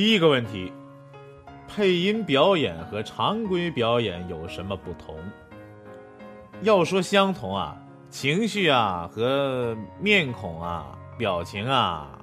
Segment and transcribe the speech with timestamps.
[0.00, 0.72] 第一个问题，
[1.68, 5.14] 配音表演和常规表演有什么不同？
[6.62, 7.76] 要说相同啊，
[8.08, 12.18] 情绪啊和面孔啊、表情啊，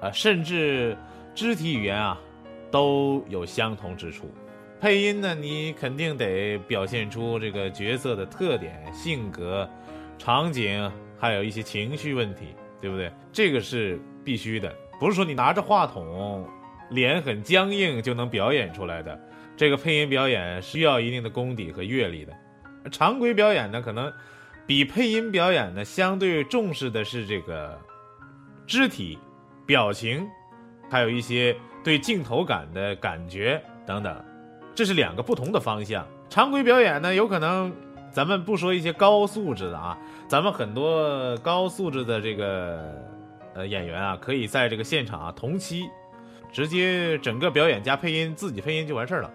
[0.00, 0.96] 啊，甚至
[1.34, 2.16] 肢体语言啊，
[2.70, 4.30] 都有相同之处。
[4.80, 9.68] 配音呢，你肯定得表现出这个角色的特点、性格、
[10.18, 10.88] 场景，
[11.18, 13.10] 还有一些情绪问题，对不对？
[13.32, 16.48] 这个是必须的，不是说你拿着话筒，
[16.90, 19.18] 脸很僵硬就能表演出来的。
[19.56, 22.32] 这个配音表演需要一定的功底和阅历的。
[22.90, 24.12] 常规表演呢，可能
[24.66, 27.78] 比配音表演呢相对重视的是这个
[28.66, 29.18] 肢体、
[29.66, 30.26] 表情，
[30.90, 34.24] 还有一些对镜头感的感觉等等。
[34.74, 36.06] 这是两个不同的方向。
[36.30, 37.72] 常规表演呢，有可能，
[38.12, 42.94] 咱们不说一些高素质的啊，咱们很多高素质的这个
[43.54, 45.88] 呃演员啊，可以在这个现场啊同期，
[46.52, 49.30] 直接整个表演加配音，自己配音就完事儿了。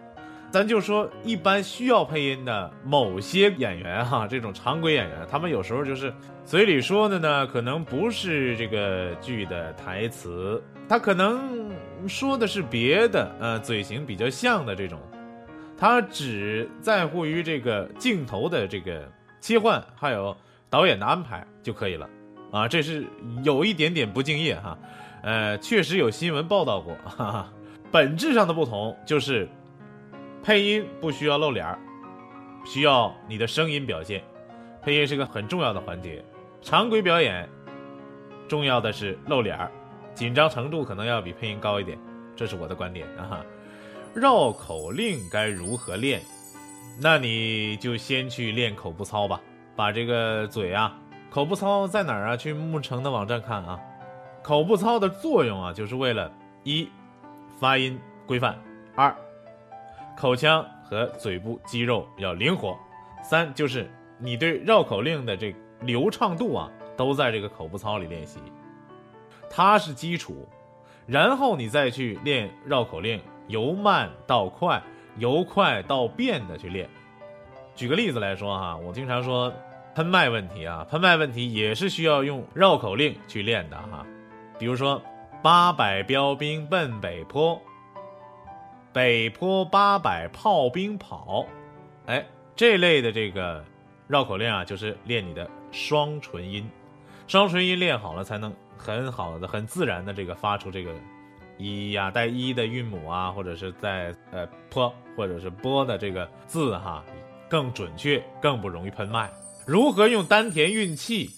[0.52, 6.14] 咱就说一般需要配音的某些演员哈， 这种常规演员，他们有时候就是
[6.46, 11.72] 嘴里说的呢，可能不是这个剧的台词，他可能
[12.08, 15.00] 说的是别的，呃，嘴型比较像的这种。
[15.76, 19.12] 他只在乎于这个镜头的这个
[19.42, 20.38] 切换，还有
[20.70, 22.08] 导演的安排就可以了，
[22.52, 23.08] 啊，这是
[23.44, 24.78] 有一点点不敬业哈，
[25.24, 27.54] 呃，确实有新闻报道过，哈哈。
[27.92, 29.48] 本质上的不同就是，
[30.44, 31.80] 配音不需要露脸儿
[32.66, 34.22] 需要你的声音表现，
[34.82, 36.24] 配音是个很重要的环节。
[36.62, 37.48] 常规表演
[38.48, 39.72] 重要的是露脸儿
[40.14, 41.98] 紧张程度可能要比配音高一点，
[42.36, 43.46] 这是我的观点啊。
[44.14, 46.22] 绕口令该如何练？
[47.02, 49.40] 那你就先去练口部操吧。
[49.76, 50.96] 把这个嘴啊，
[51.30, 52.38] 口部操在哪儿啊？
[52.38, 53.80] 去木城的网站看啊。
[54.44, 56.32] 口部操的作用啊，就是为了
[56.64, 56.90] 一
[57.60, 58.62] 发音规范，
[58.94, 59.16] 二
[60.18, 62.78] 口腔和嘴部肌肉要灵活，
[63.24, 63.90] 三就是
[64.20, 68.40] 你对绕口令的这流畅度啊，都在这个口部操里练习。
[69.50, 70.48] 它是基础，
[71.08, 73.20] 然后你再去练绕口令。
[73.50, 74.82] 由慢到快，
[75.18, 76.90] 由快到变的去练。
[77.76, 79.54] 举个例子来说哈，我经常说
[79.94, 84.06] 喷麦问题啊，喷麦问题也是需要用绕口令去练的哈。
[84.58, 85.02] 比如说
[85.42, 87.62] 八百标兵奔北坡，
[88.92, 91.46] 北坡八百炮兵跑，
[92.06, 92.26] 哎，
[92.56, 93.64] 这类的这个
[94.08, 96.70] 绕口令啊，就是练你的双唇音，
[97.28, 100.92] 双唇音练好了，才能很好的、很自然的这个发出这个。
[101.60, 107.04] 一呀，带一的韵母啊，或者是在呃坡或者是波的这个字哈，
[107.48, 109.30] 更准确，更不容易喷麦。
[109.68, 111.30] 如何用丹田运气？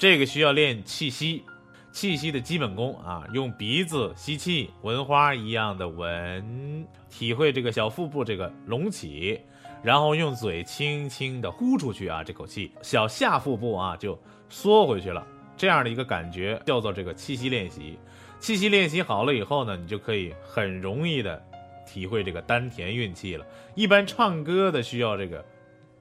[0.00, 1.44] 这个需要练气息，
[1.92, 9.38] 气息的基本功啊，用鼻子吸气，闻花一样的闻，体会这个小腹部这个隆起，
[9.82, 17.98] 然后用嘴轻轻的呼出去啊，这口气，小下腹部啊就缩回去了，这样的一个感觉叫做这个气息练习。
[18.40, 21.40] 气息练习好了以后呢，你就可以很容易的
[21.86, 23.46] 体会这个丹田运气了。
[23.74, 25.44] 一般唱歌的需要这个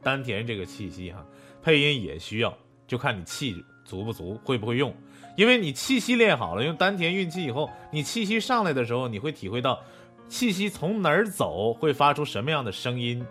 [0.01, 1.23] 丹田这个气息哈，
[1.61, 2.57] 配音也需要，
[2.87, 4.95] 就看你气足不足，会不会用。
[5.35, 9.77] 因为你气息练好了，用丹田运气以后，你气息上来的时候，你会体会到
[10.29, 13.25] 气息从哪儿走，会发出什么样的声音。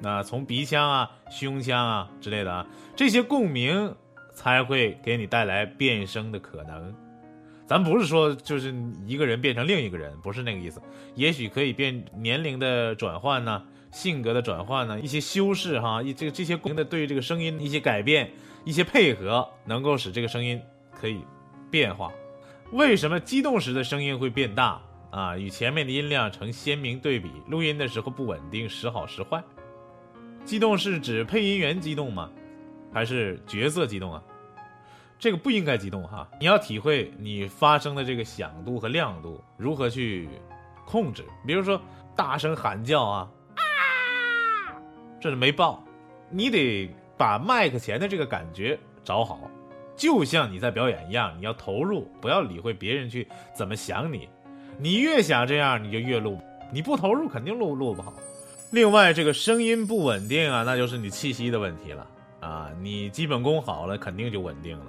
[0.00, 3.94] 那从鼻腔啊、胸腔啊之类的啊，这些共鸣
[4.34, 6.94] 才会给你带来变声的可能。
[7.66, 8.74] 咱不是说就是
[9.06, 10.82] 一个人变成另一个人，不是那个意思。
[11.14, 18.30] 也许可以变年龄的转换呢，性格的转换呢，一些修饰哈，一这个这些共鸣的对这个声音一些改变，
[18.64, 20.60] 一些配合，能够使这个声音
[20.92, 21.24] 可以
[21.70, 22.10] 变化。
[22.72, 24.80] 为什么激动时的声音会变大
[25.10, 25.36] 啊？
[25.36, 29.42] 与前面的音量成鲜明对比，录音的时候不稳定，时好时坏。
[30.44, 32.30] 激动是指配音员激动吗？
[32.92, 34.22] 还是角色激动啊？
[35.18, 40.28] 这个不应该激动哈，你要体会你发声的这个响度和亮度如何去
[40.84, 41.24] 控制。
[41.46, 41.80] 比如说
[42.16, 43.62] 大声喊叫啊，啊，
[45.20, 45.82] 这是没爆，
[46.30, 49.40] 你得把麦克前的这个感觉找好，
[49.96, 53.26] 就像你在表演一样，你要投入，不要理会别人去
[53.56, 54.28] 怎么想你，
[54.78, 56.40] 你越想这样你就越录，
[56.72, 58.12] 你不投入肯定录录不好。
[58.70, 62.06] 另外这个声音不稳定啊，那就是你气息的问题了
[62.40, 64.86] 啊，你基本功好了肯定就稳定了。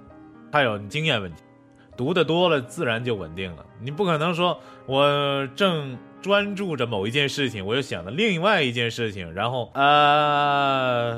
[0.51, 1.43] 还有你经验问题，
[1.95, 3.65] 读的多了自然就稳定了。
[3.79, 5.95] 你不可能说我正
[6.25, 11.13] 专注着某一件事情，我又想着另外一件事情，然后啊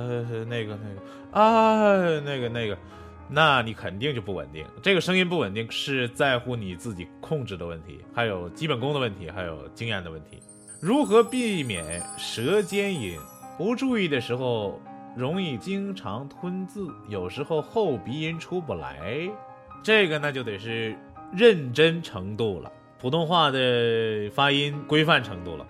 [0.50, 1.02] 那个那个
[1.32, 2.78] 啊那个那个，
[3.30, 4.66] 那你肯定就不稳定。
[4.84, 10.44] 这个声音不稳定是在乎你自己控制的问题，还有基本功的问题，还有经验的问题。
[10.82, 13.18] 如何避免舌尖音？
[13.58, 14.78] 不注意的时候，
[15.16, 19.30] 容易经常吞字，有时候后鼻音出不来。
[19.82, 20.98] 这个那就得是
[21.32, 25.66] 认真程度了，普通话的发音规范程度了。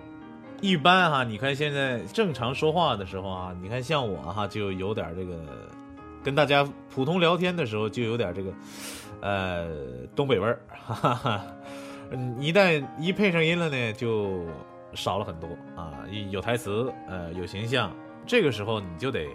[0.62, 5.36] 一般哈，你看现在正常说话的时候啊，你看像我哈，就有点这个，
[6.24, 8.52] 跟大家普通聊天的时候就有点这个，
[9.22, 9.68] 呃，
[10.16, 11.42] 东北味儿，哈哈哈。
[12.10, 14.46] 嗯，一旦一配上音了呢，就
[14.94, 15.94] 少了很多啊，
[16.32, 17.92] 有台词，呃，有形象。
[18.26, 19.28] 这个时候你就得，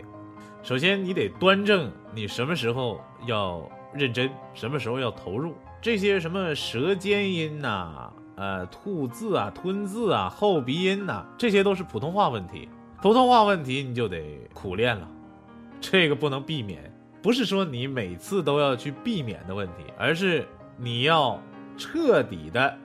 [0.62, 3.62] 首先你得端正，你什么时候要
[3.92, 8.10] 认真，什么时候要投入，这些什么舌尖音呐。
[8.34, 12.68] 呃，吐字啊，吞字啊，后鼻音呐，这些都是普通话问题。
[13.02, 15.06] 普通话问题你就得苦练了，
[15.80, 16.90] 这个不能避免。
[17.20, 20.48] 不是说你每次都要去避免的问题，而是
[20.78, 21.40] 你要
[21.76, 22.78] 彻底的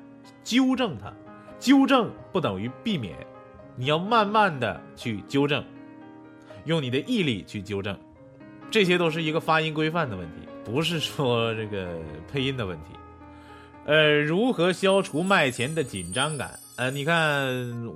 [0.43, 1.13] 纠正它。
[1.57, 3.15] 纠正不等于避免，
[3.75, 5.63] 你要慢慢的去纠正，
[6.65, 7.97] 用你的毅力去纠正。
[8.69, 11.97] 这些都是一个发音规范的问题，不是说这个
[12.29, 12.91] 配音的问题。
[13.85, 16.59] 呃，如何消除麦前的紧张感？
[16.75, 17.47] 呃，你看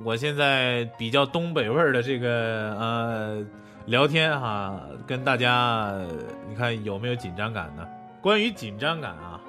[0.06, 3.46] 我现在比较东北味儿的这个呃
[3.88, 5.94] 聊天哈，跟大家
[6.50, 7.86] 你看有没有紧张感呢？
[8.22, 9.42] 关于紧张感啊，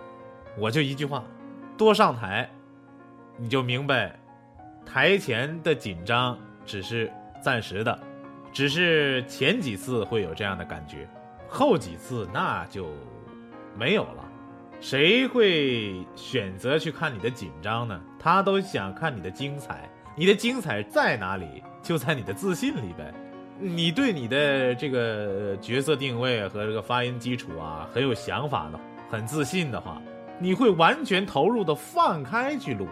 [0.58, 1.22] 我就一句话：
[1.78, 2.50] 多上台，
[3.36, 4.19] 你就明白，
[4.84, 6.36] 台前的紧张
[6.66, 7.08] 只是
[7.40, 7.96] 暂时的，
[8.52, 11.08] 只是前几次会有这样的感觉，
[11.48, 12.88] 后几次那就
[13.76, 14.24] 没有了。
[14.80, 18.00] 谁会选择去看你的紧张呢？
[18.19, 19.88] 他都想看你的精彩。
[20.16, 21.62] 你的精彩在哪里？
[21.82, 23.14] 就在你的自信里呗。
[23.58, 30.02] 你对你的这个角色定位和这个发音基础啊很有想法的，很自信的话，
[30.38, 32.88] 你会完全投入的放开去录。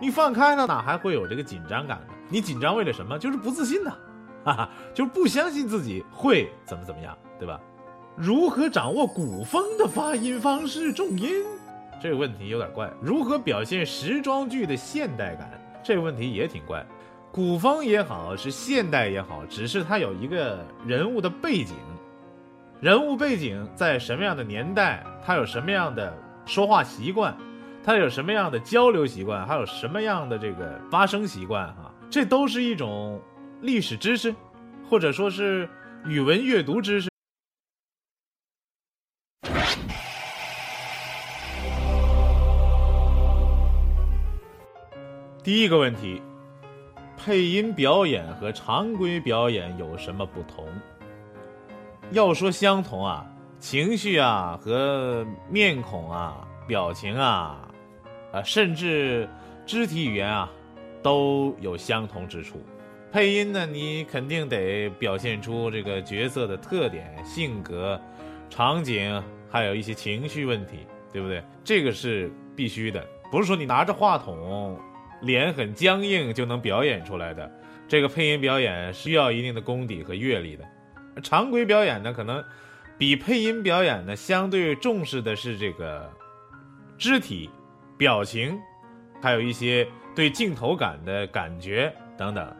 [0.00, 2.14] 你放开了，哪还会有这个紧张感呢？
[2.28, 3.18] 你紧张为了什么？
[3.18, 3.92] 就是不自信呐，
[4.44, 7.60] 哈哈，就是不相信自己会怎么怎么样，对吧？
[8.16, 11.30] 如何掌握古风的发音方式、重音？
[12.00, 12.90] 这个问题有点怪。
[13.00, 15.50] 如何表现时装剧的现代感？
[15.82, 16.84] 这个问题也挺怪。
[17.32, 21.74] 古风也好，是现代也好，只是它有一个人物的背景，
[22.80, 26.12] 人物背景在什么样的年代，他有什么样的
[26.44, 27.34] 说话习惯，
[27.82, 31.66] 他有什么样的交流习惯，还有什么样的这个发声习惯？
[31.68, 33.18] 哈，这都是一种
[33.62, 34.34] 历史知识，
[34.90, 35.66] 或者说是
[36.04, 37.11] 语文阅读知识。
[45.44, 46.22] 第一个问题，
[47.16, 50.64] 配音表演和常规表演有什么不同？
[52.12, 53.26] 要说相同啊，
[53.58, 57.68] 情绪啊和面孔啊、表情啊，
[58.32, 59.28] 啊，甚至
[59.66, 60.48] 肢体语言啊，
[61.02, 62.62] 都有相同之处。
[63.10, 68.00] 配音呢，你肯定得表现出这个角色的特点、性格、
[68.48, 71.42] 场景，还有一些情绪问题，对不对？
[71.64, 74.78] 这个是必须的，不是说你拿着话筒。
[75.22, 77.50] 脸很僵硬就能表演出来的，
[77.88, 80.64] 这个配音表演需要一定的功底和阅历的。
[81.22, 82.42] 常规表演呢，可能
[82.98, 86.10] 比配音表演呢相对重视的是这个
[86.98, 87.50] 肢体、
[87.96, 88.58] 表情，
[89.20, 92.56] 还有一些对镜头感的感觉等等，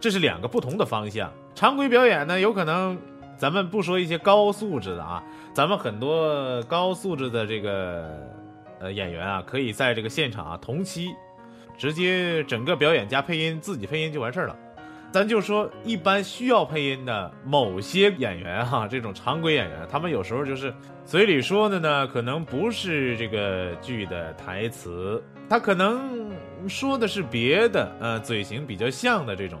[0.00, 1.32] 这是两个不同的方向。
[1.54, 2.98] 常规表演呢，有可能
[3.36, 8.08] 咱们不说一些高素质的啊，咱们很多高素质的这个
[8.80, 11.08] 呃演员啊，可以在这个现场啊同期。
[11.76, 14.56] 直接整个表演加配音，自己配音就完事儿了。
[15.12, 20.74] 咱就说一般需要配音的某些演员哈，这种常规演员，他们有时候就是
[21.06, 26.30] 嘴里说的呢，可能不是这个剧的台词，他可能
[26.68, 29.58] 说的是别的，呃，嘴型比较像的这种，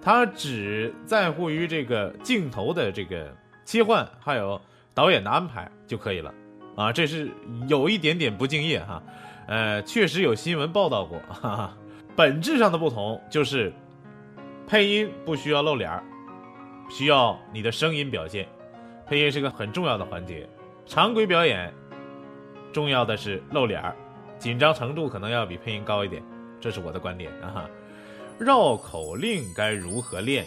[0.00, 3.34] 他只在乎于这个镜头的这个
[3.66, 4.58] 切换，还有
[4.94, 6.32] 导演的安排就可以了。
[6.76, 7.28] 啊，这是
[7.68, 9.02] 有一点点不敬业哈。
[9.50, 11.76] 呃，确实有新闻报道过， 哈哈。
[12.14, 13.72] 本质上的不同就是，
[14.64, 16.04] 配音不需要露脸儿，
[16.88, 18.46] 需要你的声音表现。
[19.06, 20.48] 配音是个很重要的环节。
[20.86, 21.74] 常规表演，
[22.72, 23.96] 重要的是露脸儿，
[24.38, 26.22] 紧张程度可能要比配音高一点，
[26.60, 27.68] 这是我的观点啊。
[28.38, 30.46] 绕口令该如何练？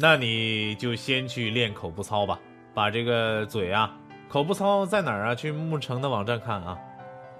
[0.00, 2.40] 那你就先去练口部操吧，
[2.72, 3.94] 把这个嘴啊，
[4.30, 5.34] 口部操在哪儿啊？
[5.34, 6.78] 去牧城的网站看啊。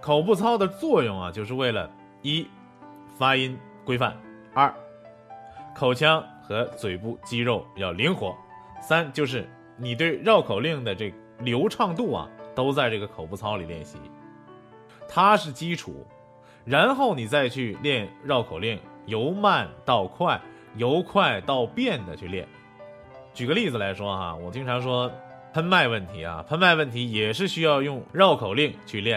[0.04, 2.46] 口部操的作用啊，就是为了一
[3.16, 4.14] 发音规范，
[4.52, 4.70] 二
[5.74, 8.36] 口腔和嘴部肌肉要灵活，
[8.82, 13.96] 三就是你对绕口令的这流畅度啊，都在这个口部操里练习。
[15.08, 16.06] 它是基础，
[16.66, 20.38] 然后你再去练绕口令，由慢到快，
[20.76, 22.46] 由快到变的去练。
[23.32, 25.10] 举个例子来说哈，我经常说
[25.54, 29.12] 喷麦问题啊，喷麦问题也是需要用绕口令去练。